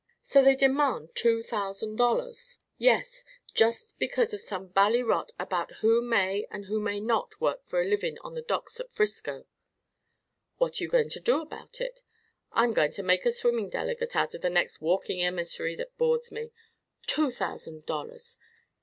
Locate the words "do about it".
11.19-12.01